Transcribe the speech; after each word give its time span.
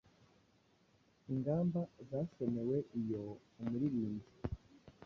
Ingamba 1.31 1.81
zasomeweiyo 2.09 3.23
umuririmbyi 3.61 4.31